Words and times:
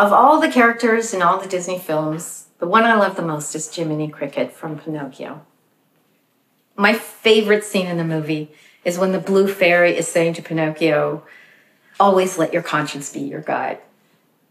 Of 0.00 0.14
all 0.14 0.40
the 0.40 0.48
characters 0.48 1.12
in 1.12 1.20
all 1.20 1.38
the 1.38 1.46
Disney 1.46 1.78
films, 1.78 2.46
the 2.58 2.66
one 2.66 2.84
I 2.84 2.94
love 2.94 3.16
the 3.16 3.22
most 3.22 3.54
is 3.54 3.70
Jiminy 3.70 4.08
Cricket 4.08 4.50
from 4.50 4.78
Pinocchio. 4.78 5.42
My 6.74 6.94
favorite 6.94 7.64
scene 7.64 7.86
in 7.86 7.98
the 7.98 8.04
movie 8.04 8.50
is 8.82 8.96
when 8.96 9.12
the 9.12 9.18
blue 9.18 9.46
fairy 9.46 9.94
is 9.94 10.08
saying 10.08 10.32
to 10.34 10.42
Pinocchio, 10.42 11.22
Always 12.00 12.38
let 12.38 12.54
your 12.54 12.62
conscience 12.62 13.12
be 13.12 13.20
your 13.20 13.42
guide. 13.42 13.76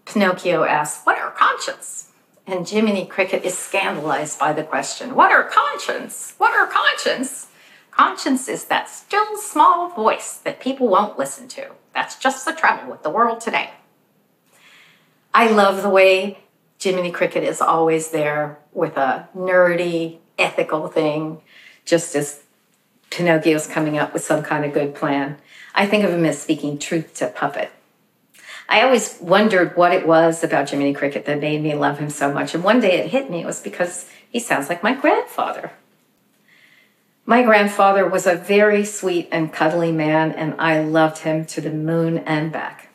Pinocchio 0.06 0.66
asks, 0.66 1.04
What 1.04 1.18
are 1.18 1.32
conscience? 1.32 2.12
And 2.46 2.70
Jiminy 2.70 3.08
Cricket 3.08 3.44
is 3.44 3.58
scandalized 3.58 4.38
by 4.38 4.54
the 4.54 4.64
question, 4.64 5.16
What 5.16 5.32
are 5.32 5.50
conscience? 5.50 6.36
What 6.38 6.54
are 6.54 6.68
conscience? 6.68 7.48
Conscience 7.90 8.48
is 8.48 8.66
that 8.66 8.88
still 8.88 9.36
small 9.36 9.90
voice 9.90 10.38
that 10.44 10.60
people 10.60 10.88
won't 10.88 11.18
listen 11.18 11.48
to. 11.48 11.72
That's 11.96 12.20
just 12.20 12.46
the 12.46 12.54
trouble 12.54 12.92
with 12.92 13.02
the 13.02 13.10
world 13.10 13.42
today. 13.42 13.72
I 15.34 15.50
love 15.50 15.84
the 15.84 15.90
way 15.90 16.40
Jiminy 16.82 17.12
Cricket 17.12 17.44
is 17.44 17.62
always 17.62 18.12
there 18.12 18.60
with 18.74 18.98
a 18.98 19.28
nerdy, 19.36 20.18
ethical 20.38 20.88
thing, 20.88 21.42
just 21.86 22.16
as 22.16 22.44
Pinocchio's 23.10 23.68
coming 23.68 23.98
up 23.98 24.14
with 24.14 24.24
some 24.24 24.44
kind 24.44 24.66
of 24.66 24.74
good 24.74 24.96
plan. 24.96 25.38
I 25.76 25.86
think 25.86 26.04
of 26.04 26.12
him 26.12 26.26
as 26.26 26.42
speaking 26.42 26.78
truth 26.80 27.14
to 27.16 27.28
Puppet. 27.28 27.72
I 28.68 28.82
always 28.82 29.18
wondered 29.20 29.76
what 29.76 29.94
it 29.94 30.08
was 30.08 30.44
about 30.44 30.70
Jiminy 30.70 30.94
Cricket 30.94 31.26
that 31.26 31.40
made 31.40 31.62
me 31.62 31.74
love 31.74 31.98
him 31.98 32.10
so 32.10 32.32
much. 32.32 32.54
And 32.54 32.64
one 32.64 32.80
day 32.80 33.00
it 33.00 33.10
hit 33.10 33.30
me. 33.30 33.42
It 33.42 33.46
was 33.46 33.62
because 33.62 34.10
he 34.30 34.40
sounds 34.40 34.70
like 34.70 34.84
my 34.84 34.94
grandfather. 34.94 35.72
My 37.26 37.44
grandfather 37.44 38.08
was 38.08 38.26
a 38.26 38.36
very 38.36 38.86
sweet 38.86 39.28
and 39.32 39.54
cuddly 39.54 39.92
man, 39.92 40.32
and 40.32 40.56
I 40.60 40.82
loved 40.82 41.20
him 41.20 41.46
to 41.46 41.62
the 41.62 41.72
moon 41.72 42.20
and 42.20 42.52
back. 42.52 42.89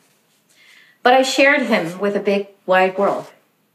But 1.05 1.13
I 1.13 1.21
shared 1.21 1.61
him 1.61 1.99
with 1.99 2.15
a 2.15 2.19
big, 2.19 2.47
wide 2.65 2.97
world. 2.97 3.27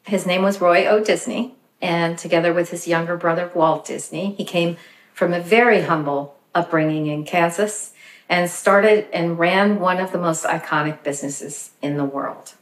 His 0.02 0.26
name 0.26 0.42
was 0.42 0.60
Roy 0.60 0.84
O. 0.84 0.98
Disney, 0.98 1.54
and 1.80 2.18
together 2.18 2.52
with 2.52 2.70
his 2.70 2.88
younger 2.88 3.16
brother, 3.16 3.52
Walt 3.54 3.86
Disney, 3.86 4.34
he 4.34 4.44
came 4.44 4.76
from 5.14 5.32
a 5.32 5.38
very 5.38 5.82
humble 5.82 6.36
upbringing 6.56 7.06
in 7.06 7.24
Kansas 7.24 7.92
and 8.28 8.50
started 8.50 9.06
and 9.12 9.38
ran 9.38 9.78
one 9.78 10.00
of 10.00 10.10
the 10.10 10.18
most 10.18 10.44
iconic 10.44 11.04
businesses 11.04 11.70
in 11.80 11.96
the 11.96 12.04
world. 12.04 12.54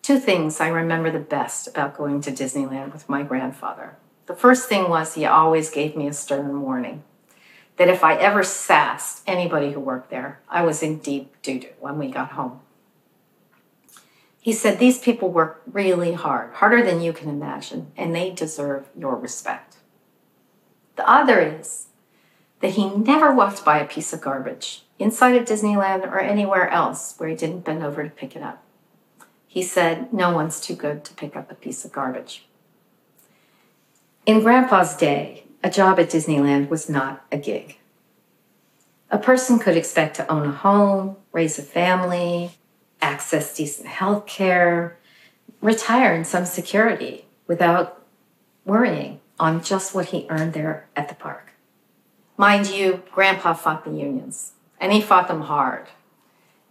Two 0.00 0.18
things 0.18 0.58
I 0.58 0.68
remember 0.68 1.10
the 1.10 1.18
best 1.18 1.68
about 1.68 1.98
going 1.98 2.22
to 2.22 2.32
Disneyland 2.32 2.94
with 2.94 3.10
my 3.10 3.22
grandfather. 3.22 3.94
The 4.24 4.34
first 4.34 4.70
thing 4.70 4.88
was 4.88 5.16
he 5.16 5.26
always 5.26 5.68
gave 5.68 5.94
me 5.94 6.08
a 6.08 6.14
stern 6.14 6.62
warning 6.62 7.02
that 7.76 7.88
if 7.88 8.02
I 8.04 8.14
ever 8.14 8.42
sassed 8.42 9.22
anybody 9.26 9.72
who 9.72 9.80
worked 9.80 10.08
there, 10.08 10.40
I 10.48 10.62
was 10.62 10.82
in 10.82 10.96
deep 11.00 11.34
doo 11.42 11.60
doo 11.60 11.68
when 11.78 11.98
we 11.98 12.08
got 12.08 12.30
home. 12.30 12.60
He 14.40 14.54
said, 14.54 14.78
These 14.78 14.98
people 14.98 15.30
work 15.30 15.62
really 15.70 16.14
hard, 16.14 16.54
harder 16.54 16.82
than 16.82 17.02
you 17.02 17.12
can 17.12 17.28
imagine, 17.28 17.92
and 17.96 18.14
they 18.14 18.30
deserve 18.30 18.88
your 18.98 19.14
respect. 19.16 19.76
The 20.96 21.08
other 21.08 21.40
is 21.40 21.88
that 22.60 22.72
he 22.72 22.88
never 22.88 23.34
walked 23.34 23.64
by 23.64 23.78
a 23.78 23.86
piece 23.86 24.12
of 24.12 24.20
garbage 24.20 24.84
inside 24.98 25.36
of 25.36 25.46
Disneyland 25.46 26.06
or 26.06 26.18
anywhere 26.18 26.68
else 26.68 27.14
where 27.18 27.28
he 27.28 27.36
didn't 27.36 27.64
bend 27.64 27.82
over 27.82 28.02
to 28.02 28.10
pick 28.10 28.34
it 28.34 28.42
up. 28.42 28.62
He 29.46 29.62
said, 29.62 30.12
No 30.12 30.32
one's 30.32 30.60
too 30.60 30.74
good 30.74 31.04
to 31.04 31.14
pick 31.14 31.36
up 31.36 31.50
a 31.50 31.54
piece 31.54 31.84
of 31.84 31.92
garbage. 31.92 32.46
In 34.24 34.40
Grandpa's 34.40 34.96
day, 34.96 35.44
a 35.62 35.70
job 35.70 35.98
at 35.98 36.10
Disneyland 36.10 36.68
was 36.68 36.88
not 36.88 37.24
a 37.30 37.36
gig. 37.36 37.78
A 39.10 39.18
person 39.18 39.58
could 39.58 39.76
expect 39.76 40.16
to 40.16 40.30
own 40.30 40.46
a 40.46 40.52
home, 40.52 41.16
raise 41.32 41.58
a 41.58 41.62
family, 41.62 42.52
access 43.02 43.56
decent 43.56 43.88
health 43.88 44.26
care, 44.26 44.98
retire 45.60 46.14
in 46.14 46.24
some 46.24 46.44
security 46.44 47.26
without 47.46 48.02
worrying 48.64 49.20
on 49.38 49.62
just 49.62 49.94
what 49.94 50.06
he 50.06 50.26
earned 50.28 50.52
there 50.52 50.86
at 50.94 51.08
the 51.08 51.14
park. 51.14 51.52
Mind 52.36 52.70
you, 52.70 53.02
Grandpa 53.12 53.52
fought 53.52 53.84
the 53.84 53.90
unions, 53.90 54.52
and 54.78 54.92
he 54.92 55.00
fought 55.00 55.28
them 55.28 55.42
hard. 55.42 55.88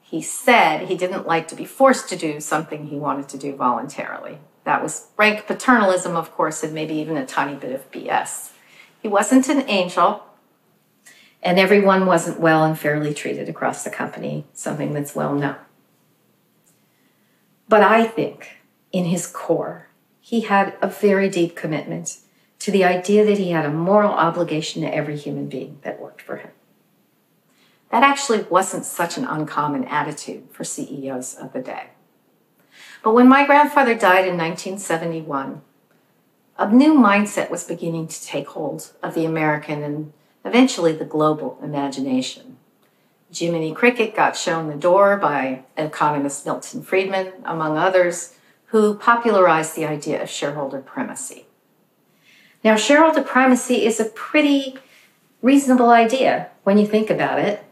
He 0.01 0.21
said 0.21 0.87
he 0.87 0.97
didn't 0.97 1.27
like 1.27 1.47
to 1.49 1.55
be 1.55 1.65
forced 1.65 2.09
to 2.09 2.15
do 2.15 2.39
something 2.39 2.87
he 2.87 2.95
wanted 2.95 3.29
to 3.29 3.37
do 3.37 3.55
voluntarily. 3.55 4.39
That 4.63 4.81
was 4.81 5.07
rank 5.17 5.45
paternalism, 5.45 6.15
of 6.15 6.31
course, 6.31 6.63
and 6.63 6.73
maybe 6.73 6.95
even 6.95 7.17
a 7.17 7.25
tiny 7.25 7.55
bit 7.55 7.73
of 7.73 7.91
BS. 7.91 8.51
He 9.01 9.07
wasn't 9.07 9.47
an 9.49 9.69
angel, 9.69 10.23
and 11.41 11.59
everyone 11.59 12.05
wasn't 12.05 12.39
well 12.39 12.63
and 12.63 12.77
fairly 12.77 13.13
treated 13.13 13.47
across 13.47 13.83
the 13.83 13.89
company, 13.89 14.45
something 14.53 14.93
that's 14.93 15.15
well 15.15 15.35
known. 15.35 15.55
But 17.69 17.83
I 17.83 18.05
think 18.05 18.57
in 18.91 19.05
his 19.05 19.27
core, 19.27 19.89
he 20.19 20.41
had 20.41 20.75
a 20.81 20.87
very 20.87 21.29
deep 21.29 21.55
commitment 21.55 22.17
to 22.59 22.71
the 22.71 22.83
idea 22.83 23.23
that 23.23 23.37
he 23.37 23.51
had 23.51 23.65
a 23.65 23.71
moral 23.71 24.11
obligation 24.11 24.81
to 24.81 24.93
every 24.93 25.15
human 25.15 25.47
being 25.47 25.77
that 25.83 26.01
worked 26.01 26.21
for 26.21 26.37
him. 26.37 26.49
That 27.91 28.03
actually 28.03 28.41
wasn't 28.41 28.85
such 28.85 29.17
an 29.17 29.23
uncommon 29.23 29.85
attitude 29.85 30.47
for 30.51 30.63
CEOs 30.63 31.35
of 31.35 31.53
the 31.53 31.61
day. 31.61 31.91
But 33.03 33.13
when 33.13 33.29
my 33.29 33.45
grandfather 33.45 33.93
died 33.93 34.27
in 34.27 34.37
1971, 34.37 35.61
a 36.57 36.71
new 36.71 36.95
mindset 36.95 37.49
was 37.49 37.63
beginning 37.63 38.07
to 38.07 38.25
take 38.25 38.47
hold 38.49 38.91
of 39.01 39.13
the 39.13 39.25
American 39.25 39.83
and 39.83 40.13
eventually 40.43 40.91
the 40.91 41.05
global 41.05 41.59
imagination. 41.63 42.57
Jiminy 43.31 43.73
Cricket 43.73 44.15
got 44.15 44.35
shown 44.35 44.67
the 44.67 44.75
door 44.75 45.17
by 45.17 45.63
economist 45.77 46.45
Milton 46.45 46.81
Friedman, 46.81 47.33
among 47.45 47.77
others, 47.77 48.35
who 48.67 48.95
popularized 48.95 49.75
the 49.75 49.85
idea 49.85 50.21
of 50.21 50.29
shareholder 50.29 50.79
primacy. 50.79 51.45
Now, 52.63 52.75
shareholder 52.75 53.21
primacy 53.21 53.85
is 53.85 53.99
a 53.99 54.05
pretty 54.05 54.77
reasonable 55.41 55.89
idea 55.89 56.49
when 56.63 56.77
you 56.77 56.85
think 56.85 57.09
about 57.09 57.39
it. 57.39 57.63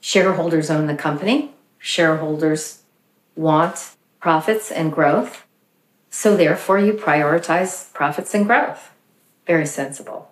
Shareholders 0.00 0.70
own 0.70 0.86
the 0.86 0.94
company, 0.94 1.52
shareholders 1.78 2.82
want 3.34 3.96
profits 4.20 4.70
and 4.70 4.92
growth, 4.92 5.44
so 6.10 6.36
therefore 6.36 6.78
you 6.78 6.92
prioritize 6.92 7.92
profits 7.92 8.34
and 8.34 8.46
growth. 8.46 8.92
Very 9.46 9.66
sensible. 9.66 10.30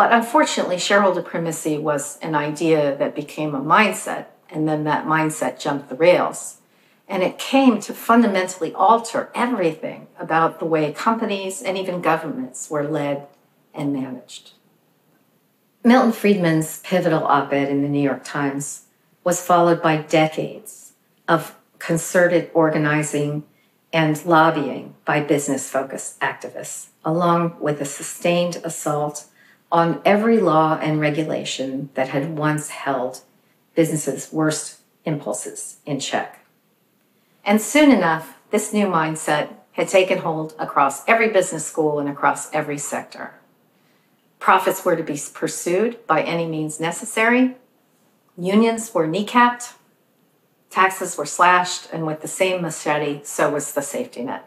But 0.00 0.14
unfortunately, 0.14 0.78
shareholder 0.78 1.20
primacy 1.20 1.76
was 1.76 2.16
an 2.22 2.34
idea 2.34 2.96
that 2.96 3.14
became 3.14 3.54
a 3.54 3.60
mindset, 3.60 4.28
and 4.48 4.66
then 4.66 4.84
that 4.84 5.04
mindset 5.04 5.60
jumped 5.60 5.90
the 5.90 5.94
rails. 5.94 6.62
And 7.06 7.22
it 7.22 7.38
came 7.38 7.80
to 7.80 7.92
fundamentally 7.92 8.72
alter 8.72 9.30
everything 9.34 10.06
about 10.18 10.58
the 10.58 10.64
way 10.64 10.90
companies 10.94 11.60
and 11.60 11.76
even 11.76 12.00
governments 12.00 12.70
were 12.70 12.88
led 12.88 13.26
and 13.74 13.92
managed. 13.92 14.52
Milton 15.84 16.12
Friedman's 16.12 16.78
pivotal 16.78 17.24
op 17.24 17.52
ed 17.52 17.68
in 17.68 17.82
the 17.82 17.88
New 17.90 18.00
York 18.00 18.24
Times 18.24 18.86
was 19.22 19.44
followed 19.44 19.82
by 19.82 19.98
decades 19.98 20.94
of 21.28 21.54
concerted 21.78 22.50
organizing 22.54 23.44
and 23.92 24.24
lobbying 24.24 24.94
by 25.04 25.20
business 25.20 25.68
focused 25.68 26.18
activists, 26.20 26.86
along 27.04 27.56
with 27.60 27.82
a 27.82 27.84
sustained 27.84 28.62
assault 28.64 29.26
on 29.72 30.00
every 30.04 30.38
law 30.38 30.78
and 30.80 31.00
regulation 31.00 31.90
that 31.94 32.08
had 32.08 32.36
once 32.36 32.68
held 32.70 33.20
businesses' 33.74 34.32
worst 34.32 34.80
impulses 35.04 35.78
in 35.86 36.00
check. 36.00 36.44
And 37.44 37.60
soon 37.60 37.90
enough, 37.90 38.36
this 38.50 38.72
new 38.72 38.86
mindset 38.86 39.54
had 39.72 39.88
taken 39.88 40.18
hold 40.18 40.54
across 40.58 41.06
every 41.08 41.28
business 41.28 41.64
school 41.64 41.98
and 41.98 42.08
across 42.08 42.52
every 42.52 42.78
sector. 42.78 43.34
Profits 44.38 44.84
were 44.84 44.96
to 44.96 45.02
be 45.02 45.20
pursued 45.32 46.04
by 46.06 46.22
any 46.22 46.46
means 46.46 46.80
necessary. 46.80 47.56
Unions 48.36 48.92
were 48.92 49.06
kneecapped. 49.06 49.74
Taxes 50.70 51.16
were 51.16 51.26
slashed, 51.26 51.88
and 51.92 52.06
with 52.06 52.22
the 52.22 52.28
same 52.28 52.62
machete, 52.62 53.20
so 53.24 53.50
was 53.50 53.72
the 53.72 53.82
safety 53.82 54.22
net. 54.22 54.44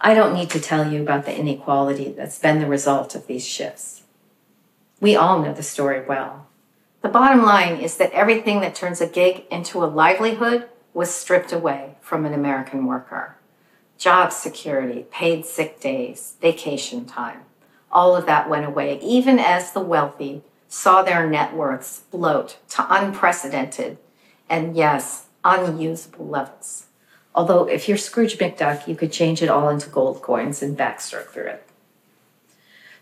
I 0.00 0.14
don't 0.14 0.34
need 0.34 0.50
to 0.50 0.60
tell 0.60 0.92
you 0.92 1.02
about 1.02 1.24
the 1.24 1.36
inequality 1.36 2.12
that's 2.12 2.38
been 2.38 2.60
the 2.60 2.66
result 2.66 3.14
of 3.14 3.26
these 3.26 3.46
shifts. 3.46 3.95
We 5.00 5.14
all 5.14 5.42
know 5.42 5.52
the 5.52 5.62
story 5.62 6.04
well. 6.04 6.46
The 7.02 7.08
bottom 7.10 7.42
line 7.42 7.76
is 7.76 7.98
that 7.98 8.12
everything 8.12 8.60
that 8.60 8.74
turns 8.74 9.00
a 9.00 9.06
gig 9.06 9.44
into 9.50 9.84
a 9.84 9.86
livelihood 9.86 10.68
was 10.94 11.14
stripped 11.14 11.52
away 11.52 11.96
from 12.00 12.24
an 12.24 12.32
American 12.32 12.86
worker. 12.86 13.36
Job 13.98 14.32
security, 14.32 15.06
paid 15.10 15.44
sick 15.44 15.80
days, 15.80 16.34
vacation 16.40 17.04
time, 17.04 17.42
all 17.92 18.16
of 18.16 18.26
that 18.26 18.48
went 18.48 18.66
away, 18.66 18.98
even 19.00 19.38
as 19.38 19.72
the 19.72 19.80
wealthy 19.80 20.42
saw 20.68 21.02
their 21.02 21.28
net 21.28 21.54
worths 21.54 22.00
bloat 22.10 22.56
to 22.70 22.86
unprecedented 22.88 23.98
and, 24.48 24.76
yes, 24.76 25.26
unusable 25.44 26.26
levels. 26.26 26.86
Although, 27.34 27.68
if 27.68 27.88
you're 27.88 27.98
Scrooge 27.98 28.38
McDuck, 28.38 28.88
you 28.88 28.96
could 28.96 29.12
change 29.12 29.42
it 29.42 29.48
all 29.48 29.68
into 29.68 29.90
gold 29.90 30.22
coins 30.22 30.62
and 30.62 30.76
backstroke 30.76 31.28
through 31.28 31.48
it. 31.48 31.65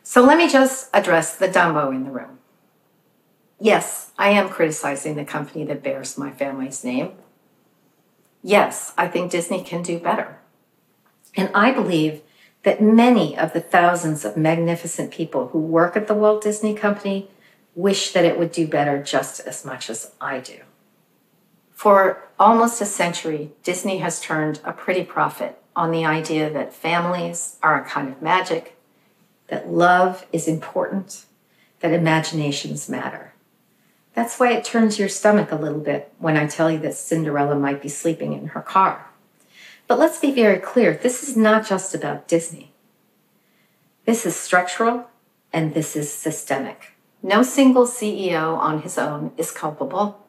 So 0.04 0.22
let 0.22 0.38
me 0.38 0.48
just 0.48 0.88
address 0.94 1.34
the 1.34 1.48
Dumbo 1.48 1.92
in 1.92 2.04
the 2.04 2.10
room. 2.10 2.38
Yes, 3.58 4.12
I 4.16 4.30
am 4.30 4.48
criticizing 4.48 5.16
the 5.16 5.24
company 5.24 5.64
that 5.64 5.82
bears 5.82 6.16
my 6.16 6.30
family's 6.30 6.84
name, 6.84 7.12
Yes, 8.46 8.92
I 8.98 9.08
think 9.08 9.30
Disney 9.30 9.64
can 9.64 9.82
do 9.82 9.98
better. 9.98 10.36
And 11.34 11.50
I 11.54 11.70
believe 11.70 12.20
that 12.62 12.82
many 12.82 13.36
of 13.38 13.54
the 13.54 13.60
thousands 13.60 14.22
of 14.26 14.36
magnificent 14.36 15.10
people 15.10 15.48
who 15.48 15.58
work 15.58 15.96
at 15.96 16.08
the 16.08 16.14
Walt 16.14 16.42
Disney 16.42 16.74
Company 16.74 17.30
wish 17.74 18.12
that 18.12 18.26
it 18.26 18.38
would 18.38 18.52
do 18.52 18.68
better 18.68 19.02
just 19.02 19.40
as 19.40 19.64
much 19.64 19.88
as 19.88 20.12
I 20.20 20.40
do. 20.40 20.58
For 21.70 22.28
almost 22.38 22.82
a 22.82 22.86
century, 22.86 23.52
Disney 23.62 23.98
has 23.98 24.20
turned 24.20 24.60
a 24.62 24.74
pretty 24.74 25.04
profit 25.04 25.58
on 25.74 25.90
the 25.90 26.04
idea 26.04 26.50
that 26.50 26.74
families 26.74 27.56
are 27.62 27.80
a 27.80 27.88
kind 27.88 28.10
of 28.10 28.20
magic, 28.20 28.73
that 29.48 29.70
love 29.70 30.26
is 30.32 30.48
important, 30.48 31.26
that 31.80 31.92
imaginations 31.92 32.88
matter. 32.88 33.32
That's 34.14 34.38
why 34.38 34.52
it 34.52 34.64
turns 34.64 34.98
your 34.98 35.08
stomach 35.08 35.50
a 35.50 35.56
little 35.56 35.80
bit 35.80 36.12
when 36.18 36.36
I 36.36 36.46
tell 36.46 36.70
you 36.70 36.78
that 36.78 36.94
Cinderella 36.94 37.56
might 37.56 37.82
be 37.82 37.88
sleeping 37.88 38.32
in 38.32 38.48
her 38.48 38.62
car. 38.62 39.10
But 39.86 39.98
let's 39.98 40.18
be 40.18 40.30
very 40.30 40.58
clear 40.58 40.94
this 40.94 41.22
is 41.22 41.36
not 41.36 41.66
just 41.66 41.94
about 41.94 42.28
Disney. 42.28 42.72
This 44.04 44.24
is 44.24 44.36
structural 44.36 45.08
and 45.52 45.74
this 45.74 45.96
is 45.96 46.12
systemic. 46.12 46.92
No 47.22 47.42
single 47.42 47.86
CEO 47.86 48.56
on 48.56 48.82
his 48.82 48.98
own 48.98 49.32
is 49.38 49.50
culpable, 49.50 50.26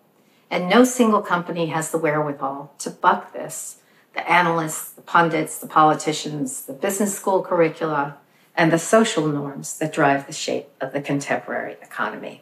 and 0.50 0.70
no 0.70 0.86
single 0.86 1.22
company 1.22 1.66
has 1.68 1.92
the 1.92 1.98
wherewithal 1.98 2.74
to 2.80 2.90
buck 2.90 3.34
this. 3.34 3.78
The 4.14 4.30
analysts, 4.32 4.92
the 4.92 5.02
pundits, 5.02 5.60
the 5.60 5.68
politicians, 5.68 6.64
the 6.66 6.74
business 6.74 7.14
school 7.14 7.44
curricula, 7.44 8.18
and 8.56 8.72
the 8.72 8.80
social 8.80 9.28
norms 9.28 9.78
that 9.78 9.94
drive 9.94 10.28
the 10.28 10.34
shape 10.34 10.70
of 10.80 10.94
the 10.94 11.02
contemporary 11.02 11.74
economy. 11.82 12.42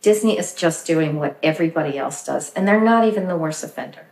Disney 0.00 0.38
is 0.38 0.54
just 0.54 0.86
doing 0.86 1.18
what 1.18 1.38
everybody 1.42 1.96
else 1.96 2.24
does, 2.24 2.52
and 2.52 2.66
they're 2.66 2.80
not 2.80 3.06
even 3.06 3.28
the 3.28 3.36
worst 3.36 3.64
offender. 3.64 4.06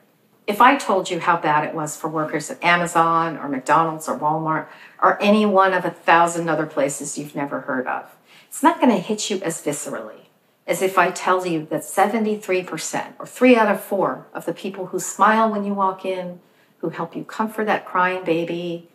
If 0.47 0.61
I 0.61 0.77
told 0.77 1.11
you 1.11 1.21
how 1.21 1.37
bad 1.37 1.65
it 1.65 1.75
was 1.75 1.97
for 1.97 2.09
workers 2.09 2.51
at 2.51 2.63
Amazon 2.63 3.37
or 3.37 3.49
McDonald's 3.49 4.09
or 4.09 4.19
Walmart 4.19 4.67
or 5.03 5.21
any 5.23 5.47
one 5.47 5.73
of 5.73 5.85
a 5.85 5.91
thousand 5.91 6.49
other 6.49 6.67
places 6.67 7.17
you've 7.17 7.37
never 7.37 7.61
heard 7.61 7.87
of, 7.87 8.17
it's 8.49 8.63
not 8.63 8.81
going 8.81 8.93
to 8.93 8.99
hit 8.99 9.31
you 9.31 9.41
as 9.43 9.63
viscerally 9.63 10.23
as 10.67 10.83
if 10.83 10.97
I 10.97 11.11
tell 11.11 11.47
you 11.47 11.67
that 11.67 11.83
73% 11.83 13.15
or 13.19 13.27
three 13.27 13.57
out 13.57 13.69
of 13.69 13.83
four 13.83 14.27
of 14.33 14.47
the 14.47 14.55
people 14.55 14.87
who 14.87 15.01
smile 15.01 15.51
when 15.51 15.65
you 15.65 15.75
walk 15.75 16.05
in, 16.05 16.41
who 16.79 16.91
help 16.91 17.17
you 17.17 17.25
comfort 17.25 17.67
that 17.67 17.85
crying 17.85 18.25
baby, 18.25 18.89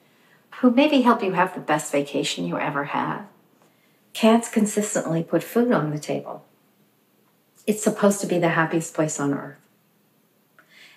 who 0.59 0.71
maybe 0.71 1.01
help 1.01 1.23
you 1.23 1.33
have 1.33 1.53
the 1.53 1.59
best 1.59 1.91
vacation 1.91 2.47
you 2.47 2.57
ever 2.57 2.85
had, 2.85 3.23
can't 4.13 4.51
consistently 4.51 5.23
put 5.23 5.43
food 5.43 5.71
on 5.71 5.91
the 5.91 5.99
table. 5.99 6.43
It's 7.65 7.83
supposed 7.83 8.21
to 8.21 8.27
be 8.27 8.39
the 8.39 8.49
happiest 8.49 8.93
place 8.93 9.19
on 9.19 9.33
earth. 9.33 9.59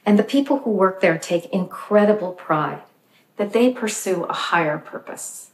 And 0.06 0.18
the 0.18 0.22
people 0.22 0.60
who 0.60 0.70
work 0.70 1.00
there 1.00 1.18
take 1.18 1.46
incredible 1.46 2.32
pride 2.32 2.82
that 3.36 3.52
they 3.52 3.72
pursue 3.72 4.24
a 4.24 4.32
higher 4.32 4.78
purpose 4.78 5.50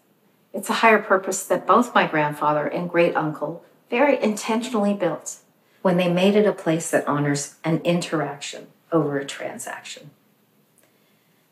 it's 0.57 0.71
a 0.71 0.81
higher 0.81 1.03
purpose 1.03 1.45
that 1.45 1.67
both 1.67 1.95
my 1.95 2.07
grandfather 2.07 2.67
and 2.67 2.89
great 2.89 3.15
uncle 3.15 3.63
very 3.91 4.21
intentionally 4.23 4.95
built 4.95 5.37
when 5.83 5.99
they 5.99 6.11
made 6.11 6.35
it 6.35 6.47
a 6.47 6.53
place 6.53 6.91
that 6.91 7.07
honors 7.07 7.57
an 7.63 7.83
interaction 7.85 8.69
over 8.91 9.19
a 9.19 9.27
transaction. 9.27 10.13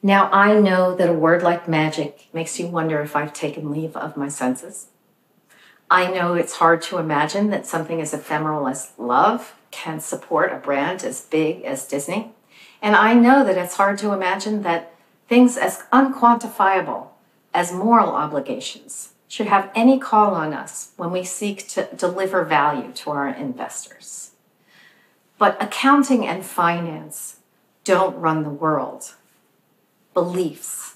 Now, 0.06 0.28
I 0.32 0.60
know 0.60 0.94
that 0.94 1.08
a 1.08 1.14
word 1.14 1.42
like 1.42 1.66
magic 1.66 2.28
makes 2.30 2.60
you 2.60 2.66
wonder 2.66 3.00
if 3.00 3.16
I've 3.16 3.32
taken 3.32 3.70
leave 3.70 3.96
of 3.96 4.18
my 4.18 4.28
senses. 4.28 4.88
I 5.90 6.10
know 6.10 6.34
it's 6.34 6.56
hard 6.56 6.82
to 6.82 6.98
imagine 6.98 7.48
that 7.48 7.64
something 7.64 8.02
as 8.02 8.12
ephemeral 8.12 8.68
as 8.68 8.92
love 8.98 9.54
can 9.70 10.00
support 10.00 10.52
a 10.52 10.56
brand 10.56 11.04
as 11.04 11.22
big 11.22 11.62
as 11.62 11.88
Disney. 11.88 12.32
And 12.82 12.94
I 12.94 13.14
know 13.14 13.46
that 13.46 13.56
it's 13.56 13.76
hard 13.76 13.96
to 14.00 14.12
imagine 14.12 14.60
that 14.60 14.92
things 15.26 15.56
as 15.56 15.84
unquantifiable 15.90 17.06
as 17.54 17.72
moral 17.72 18.10
obligations 18.10 19.14
should 19.26 19.46
have 19.46 19.70
any 19.74 19.98
call 19.98 20.34
on 20.34 20.52
us 20.52 20.92
when 20.98 21.12
we 21.12 21.24
seek 21.24 21.66
to 21.68 21.88
deliver 21.96 22.44
value 22.44 22.92
to 22.92 23.10
our 23.10 23.28
investors. 23.28 24.32
But 25.38 25.56
accounting 25.62 26.26
and 26.26 26.44
finance 26.44 27.38
don't 27.84 28.20
run 28.20 28.42
the 28.42 28.50
world. 28.50 29.14
Beliefs, 30.14 30.94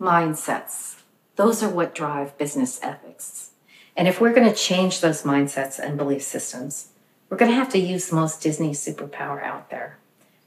mindsets, 0.00 1.02
those 1.34 1.64
are 1.64 1.68
what 1.68 1.96
drive 1.96 2.38
business 2.38 2.78
ethics. 2.80 3.50
And 3.96 4.06
if 4.06 4.20
we're 4.20 4.32
going 4.32 4.48
to 4.48 4.54
change 4.54 5.00
those 5.00 5.24
mindsets 5.24 5.80
and 5.80 5.98
belief 5.98 6.22
systems, 6.22 6.90
we're 7.28 7.38
going 7.38 7.50
to 7.50 7.56
have 7.56 7.70
to 7.70 7.78
use 7.78 8.08
the 8.08 8.14
most 8.14 8.40
Disney 8.40 8.70
superpower 8.70 9.42
out 9.42 9.70
there. 9.70 9.98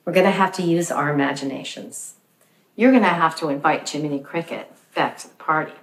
We're 0.06 0.14
going 0.14 0.26
to 0.26 0.32
have 0.32 0.54
to 0.54 0.64
use 0.64 0.92
our 0.92 1.14
imaginations. 1.14 2.14
You're 2.78 2.92
going 2.92 3.04
to 3.04 3.10
have 3.10 3.36
to 3.40 3.50
invite 3.50 3.90
Jiminy 3.90 4.22
Cricket 4.22 4.72
back 4.96 5.18
to 5.18 5.28
the 5.28 5.36
party. 5.36 5.74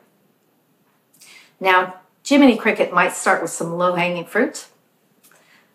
Now, 1.60 1.96
Jiminy 2.26 2.56
Cricket 2.56 2.94
might 2.94 3.12
start 3.12 3.42
with 3.42 3.50
some 3.50 3.76
low 3.76 3.94
hanging 3.94 4.24
fruit, 4.24 4.68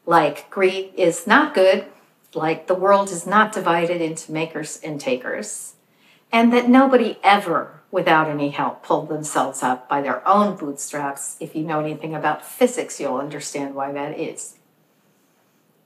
like 0.08 0.50
greed 0.50 0.92
is 0.98 1.28
not 1.28 1.54
good, 1.54 1.86
like 2.34 2.66
the 2.66 2.74
world 2.74 3.12
is 3.12 3.28
not 3.28 3.54
divided 3.54 4.02
into 4.02 4.32
makers 4.32 4.80
and 4.84 5.00
takers, 5.00 5.76
and 6.32 6.54
that 6.54 6.70
nobody 6.70 7.18
ever, 7.24 7.82
without 7.92 8.30
any 8.30 8.50
help, 8.50 8.84
pulled 8.84 9.10
themselves 9.10 9.62
up 9.62 9.90
by 9.90 10.02
their 10.02 10.26
own 10.28 10.56
bootstraps. 10.56 11.38
If 11.40 11.56
you 11.56 11.64
know 11.64 11.80
anything 11.80 12.16
about 12.16 12.46
physics, 12.46 13.00
you'll 13.00 13.18
understand 13.18 13.76
why 13.76 13.92
that 13.92 14.18
is. 14.18 14.56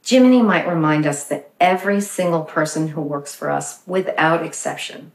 Jiminy 0.06 0.44
might 0.44 0.68
remind 0.68 1.08
us 1.08 1.24
that 1.26 1.50
every 1.60 2.00
single 2.00 2.44
person 2.44 2.90
who 2.90 3.02
works 3.02 3.34
for 3.34 3.50
us, 3.50 3.82
without 3.88 4.46
exception, 4.46 5.12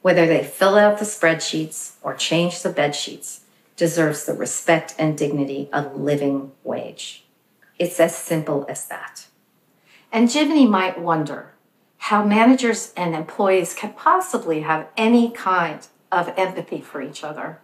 whether 0.00 0.26
they 0.26 0.44
fill 0.44 0.76
out 0.76 0.98
the 0.98 1.04
spreadsheets 1.04 1.94
or 2.02 2.14
change 2.14 2.62
the 2.62 2.70
bed 2.70 2.94
sheets, 2.94 3.40
deserves 3.76 4.24
the 4.24 4.34
respect 4.34 4.94
and 4.96 5.18
dignity 5.18 5.68
of 5.72 5.96
living 5.96 6.52
wage. 6.62 7.24
It's 7.78 7.98
as 7.98 8.16
simple 8.16 8.64
as 8.68 8.86
that. 8.86 9.26
And 10.12 10.30
Jiminy 10.30 10.66
might 10.66 11.00
wonder 11.00 11.52
how 11.98 12.24
managers 12.24 12.92
and 12.96 13.14
employees 13.14 13.74
can 13.74 13.92
possibly 13.92 14.60
have 14.60 14.88
any 14.96 15.30
kind 15.30 15.86
of 16.10 16.32
empathy 16.36 16.80
for 16.80 17.02
each 17.02 17.22
other 17.22 17.60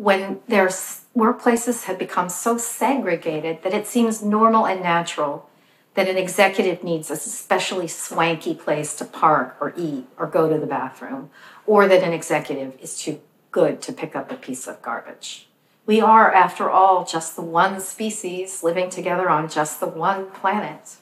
when 0.00 0.40
their 0.48 0.68
workplaces 1.14 1.84
have 1.84 1.98
become 1.98 2.30
so 2.30 2.56
segregated 2.56 3.62
that 3.62 3.74
it 3.74 3.86
seems 3.86 4.22
normal 4.22 4.66
and 4.66 4.82
natural 4.82 5.50
that 5.92 6.08
an 6.08 6.16
executive 6.16 6.82
needs 6.82 7.10
a 7.10 7.12
especially 7.12 7.86
swanky 7.86 8.54
place 8.54 8.94
to 8.94 9.04
park 9.04 9.58
or 9.60 9.74
eat 9.76 10.06
or 10.16 10.26
go 10.26 10.48
to 10.48 10.58
the 10.58 10.66
bathroom, 10.66 11.28
or 11.66 11.86
that 11.86 12.02
an 12.02 12.14
executive 12.14 12.74
is 12.80 12.96
too 12.96 13.20
good 13.50 13.82
to 13.82 13.92
pick 13.92 14.16
up 14.16 14.32
a 14.32 14.36
piece 14.36 14.66
of 14.66 14.80
garbage. 14.80 15.48
We 15.84 16.00
are, 16.00 16.32
after 16.32 16.70
all, 16.70 17.04
just 17.04 17.36
the 17.36 17.42
one 17.42 17.78
species 17.80 18.62
living 18.62 18.88
together 18.88 19.28
on 19.28 19.50
just 19.50 19.80
the 19.80 19.88
one 19.88 20.30
planet. 20.30 20.96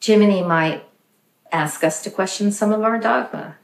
Jiminy 0.00 0.42
might 0.42 0.84
ask 1.52 1.84
us 1.84 2.02
to 2.02 2.10
question 2.10 2.52
some 2.52 2.72
of 2.72 2.82
our 2.82 2.98
dogma. 2.98 3.56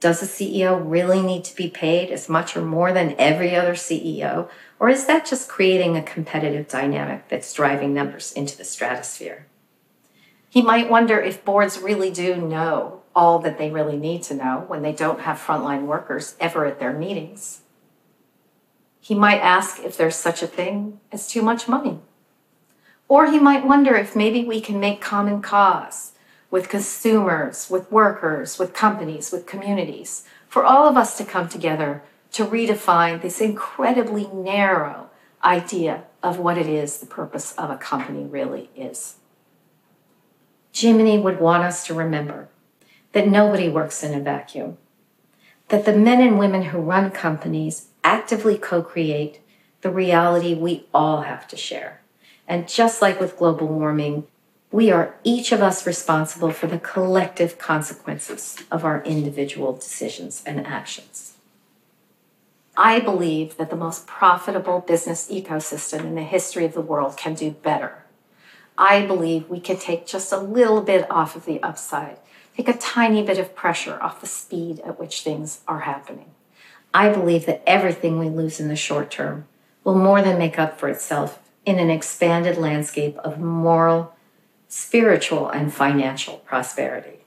Does 0.00 0.22
a 0.22 0.26
CEO 0.26 0.82
really 0.84 1.22
need 1.22 1.44
to 1.44 1.54
be 1.54 1.68
paid 1.68 2.10
as 2.10 2.28
much 2.28 2.56
or 2.56 2.62
more 2.62 2.92
than 2.92 3.14
every 3.18 3.54
other 3.54 3.74
CEO? 3.74 4.48
Or 4.80 4.88
is 4.88 5.06
that 5.06 5.24
just 5.24 5.48
creating 5.48 5.96
a 5.96 6.02
competitive 6.02 6.66
dynamic 6.66 7.28
that's 7.28 7.54
driving 7.54 7.94
numbers 7.94 8.32
into 8.32 8.56
the 8.56 8.64
stratosphere? 8.64 9.46
He 10.48 10.60
might 10.60 10.90
wonder 10.90 11.20
if 11.20 11.44
boards 11.44 11.78
really 11.78 12.10
do 12.10 12.36
know 12.36 13.02
all 13.14 13.38
that 13.38 13.58
they 13.58 13.70
really 13.70 13.96
need 13.96 14.22
to 14.24 14.34
know 14.34 14.64
when 14.66 14.82
they 14.82 14.92
don't 14.92 15.20
have 15.20 15.38
frontline 15.38 15.82
workers 15.82 16.34
ever 16.40 16.66
at 16.66 16.80
their 16.80 16.92
meetings. 16.92 17.60
He 19.00 19.14
might 19.14 19.38
ask 19.38 19.80
if 19.80 19.96
there's 19.96 20.16
such 20.16 20.42
a 20.42 20.46
thing 20.46 21.00
as 21.10 21.28
too 21.28 21.42
much 21.42 21.68
money. 21.68 22.00
Or 23.08 23.30
he 23.30 23.38
might 23.38 23.66
wonder 23.66 23.94
if 23.94 24.16
maybe 24.16 24.44
we 24.44 24.60
can 24.60 24.80
make 24.80 25.00
common 25.00 25.42
cause 25.42 26.11
with 26.52 26.68
consumers, 26.68 27.70
with 27.70 27.90
workers, 27.90 28.58
with 28.58 28.74
companies, 28.74 29.32
with 29.32 29.46
communities, 29.46 30.24
for 30.46 30.62
all 30.62 30.86
of 30.86 30.98
us 30.98 31.16
to 31.16 31.24
come 31.24 31.48
together 31.48 32.02
to 32.30 32.44
redefine 32.44 33.22
this 33.22 33.40
incredibly 33.40 34.26
narrow 34.28 35.08
idea 35.42 36.04
of 36.22 36.38
what 36.38 36.58
it 36.58 36.66
is 36.66 36.98
the 36.98 37.06
purpose 37.06 37.54
of 37.54 37.70
a 37.70 37.76
company 37.76 38.24
really 38.26 38.68
is. 38.76 39.16
Jiminy 40.74 41.18
would 41.18 41.40
want 41.40 41.64
us 41.64 41.86
to 41.86 41.94
remember 41.94 42.48
that 43.12 43.26
nobody 43.26 43.70
works 43.70 44.02
in 44.02 44.14
a 44.14 44.20
vacuum, 44.20 44.76
that 45.68 45.86
the 45.86 45.96
men 45.96 46.20
and 46.20 46.38
women 46.38 46.64
who 46.64 46.78
run 46.78 47.10
companies 47.10 47.88
actively 48.04 48.58
co 48.58 48.82
create 48.82 49.40
the 49.80 49.90
reality 49.90 50.52
we 50.52 50.86
all 50.92 51.22
have 51.22 51.48
to 51.48 51.56
share. 51.56 52.02
And 52.46 52.68
just 52.68 53.00
like 53.00 53.18
with 53.20 53.38
global 53.38 53.68
warming, 53.68 54.26
we 54.72 54.90
are 54.90 55.14
each 55.22 55.52
of 55.52 55.62
us 55.62 55.86
responsible 55.86 56.50
for 56.50 56.66
the 56.66 56.78
collective 56.78 57.58
consequences 57.58 58.56
of 58.70 58.84
our 58.84 59.02
individual 59.04 59.72
decisions 59.74 60.42
and 60.44 60.66
actions. 60.66 61.34
I 62.76 62.98
believe 62.98 63.58
that 63.58 63.70
the 63.70 63.76
most 63.76 64.06
profitable 64.06 64.80
business 64.80 65.30
ecosystem 65.30 66.00
in 66.00 66.14
the 66.14 66.22
history 66.22 66.64
of 66.64 66.72
the 66.72 66.80
world 66.80 67.16
can 67.16 67.34
do 67.34 67.50
better 67.50 68.02
I 68.78 69.04
believe 69.06 69.48
we 69.48 69.60
can 69.60 69.76
take 69.76 70.06
just 70.06 70.32
a 70.32 70.38
little 70.38 70.80
bit 70.80 71.10
off 71.10 71.36
of 71.36 71.44
the 71.44 71.62
upside, 71.62 72.18
take 72.56 72.68
a 72.68 72.72
tiny 72.72 73.22
bit 73.22 73.38
of 73.38 73.54
pressure 73.54 73.98
off 74.02 74.20
the 74.20 74.26
speed 74.26 74.80
at 74.80 74.98
which 74.98 75.22
things 75.22 75.60
are 75.68 75.80
happening. 75.80 76.30
I 76.94 77.10
believe 77.10 77.46
that 77.46 77.62
everything 77.66 78.18
we 78.18 78.28
lose 78.28 78.60
in 78.60 78.68
the 78.68 78.76
short 78.76 79.10
term 79.10 79.46
will 79.84 79.94
more 79.94 80.22
than 80.22 80.38
make 80.38 80.58
up 80.58 80.78
for 80.78 80.88
itself 80.88 81.38
in 81.64 81.78
an 81.78 81.90
expanded 81.90 82.56
landscape 82.56 83.16
of 83.18 83.38
moral, 83.38 84.14
spiritual, 84.74 85.50
and 85.50 85.70
financial 85.70 86.38
prosperity. 86.38 87.26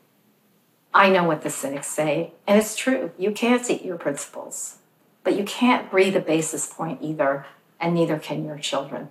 I 0.95 1.11
know 1.11 1.25
what 1.25 1.43
the 1.43 1.51
cynics 1.51 1.85
say, 1.85 2.31
and 2.47 2.57
it's 2.57 2.75
true. 2.75 3.11
You 3.19 3.29
can't 3.29 3.69
eat 3.69 3.85
your 3.85 3.99
principles, 3.99 4.79
but 5.23 5.37
you 5.37 5.43
can't 5.43 5.91
breathe 5.91 6.15
a 6.15 6.21
basis 6.21 6.65
point 6.65 7.03
either, 7.03 7.45
and 7.79 7.93
neither 7.93 8.17
can 8.17 8.45
your 8.45 8.57
children. 8.57 9.09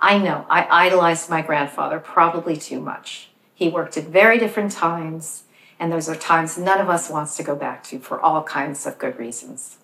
I 0.00 0.18
know 0.18 0.46
I 0.48 0.68
idolized 0.86 1.28
my 1.28 1.42
grandfather 1.42 1.98
probably 1.98 2.56
too 2.56 2.80
much. 2.80 3.30
He 3.52 3.68
worked 3.68 3.96
at 3.96 4.04
very 4.04 4.38
different 4.38 4.70
times, 4.70 5.42
and 5.80 5.90
those 5.90 6.08
are 6.08 6.14
times 6.14 6.56
none 6.56 6.80
of 6.80 6.88
us 6.88 7.10
wants 7.10 7.36
to 7.38 7.42
go 7.42 7.56
back 7.56 7.82
to 7.84 7.98
for 7.98 8.20
all 8.20 8.44
kinds 8.44 8.86
of 8.86 8.98
good 8.98 9.18
reasons. 9.18 9.78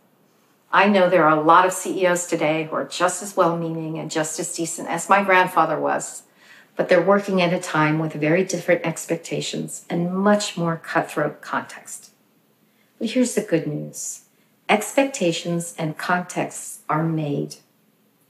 I 0.72 0.86
know 0.86 1.10
there 1.10 1.24
are 1.24 1.36
a 1.36 1.42
lot 1.42 1.66
of 1.66 1.72
CEOs 1.72 2.28
today 2.28 2.68
who 2.70 2.76
are 2.76 2.84
just 2.84 3.20
as 3.20 3.36
well 3.36 3.58
meaning 3.58 3.98
and 3.98 4.12
just 4.12 4.38
as 4.38 4.54
decent 4.54 4.88
as 4.88 5.08
my 5.08 5.24
grandfather 5.24 5.80
was, 5.80 6.22
but 6.76 6.88
they're 6.88 7.02
working 7.02 7.42
at 7.42 7.52
a 7.52 7.58
time 7.58 7.98
with 7.98 8.12
very 8.14 8.44
different 8.44 8.84
expectations 8.84 9.84
and 9.90 10.14
much 10.14 10.56
more 10.56 10.76
cutthroat 10.76 11.42
context. 11.42 12.10
But 12.98 13.10
here's 13.10 13.34
the 13.34 13.42
good 13.42 13.66
news 13.66 14.24
expectations 14.68 15.74
and 15.76 15.98
contexts 15.98 16.80
are 16.88 17.02
made, 17.02 17.56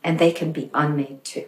and 0.02 0.18
they 0.18 0.32
can 0.32 0.50
be 0.50 0.70
unmade 0.74 1.22
too. 1.22 1.46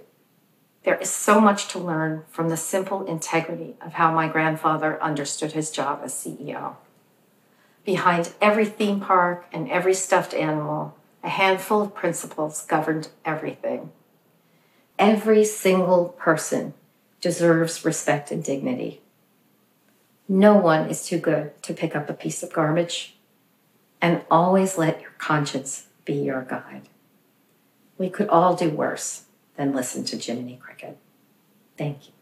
There 0.84 0.96
is 0.96 1.10
so 1.10 1.40
much 1.40 1.68
to 1.68 1.78
learn 1.78 2.24
from 2.28 2.48
the 2.50 2.56
simple 2.56 3.04
integrity 3.06 3.74
of 3.80 3.94
how 3.94 4.12
my 4.12 4.28
grandfather 4.28 5.02
understood 5.02 5.52
his 5.52 5.70
job 5.70 6.00
as 6.04 6.12
CEO. 6.12 6.76
Behind 7.84 8.32
every 8.40 8.66
theme 8.66 9.00
park 9.00 9.46
and 9.52 9.70
every 9.70 9.94
stuffed 9.94 10.34
animal, 10.34 10.94
a 11.22 11.30
handful 11.30 11.82
of 11.82 11.94
principles 11.94 12.64
governed 12.66 13.08
everything. 13.24 13.90
Every 14.98 15.44
single 15.44 16.10
person 16.18 16.74
deserves 17.24 17.86
respect 17.86 18.30
and 18.30 18.44
dignity. 18.44 19.00
No 20.28 20.58
one 20.58 20.90
is 20.90 21.06
too 21.06 21.16
good 21.16 21.62
to 21.62 21.72
pick 21.72 21.96
up 21.96 22.10
a 22.10 22.12
piece 22.12 22.42
of 22.42 22.52
garbage, 22.52 23.16
and 23.98 24.20
always 24.30 24.76
let 24.76 25.00
your 25.00 25.12
conscience 25.16 25.86
be 26.04 26.12
your 26.12 26.42
guide. 26.42 26.82
We 27.96 28.10
could 28.10 28.28
all 28.28 28.54
do 28.54 28.68
worse 28.68 29.22
than 29.56 29.72
listen 29.72 30.04
to 30.04 30.18
Jiminy 30.18 30.58
Cricket. 30.62 30.98
Thank 31.78 32.08
you. 32.08 32.12